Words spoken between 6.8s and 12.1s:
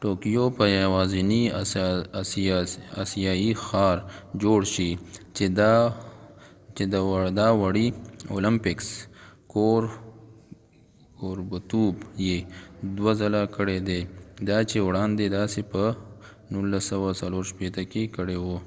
د اوړي اولمپکس کوربتوب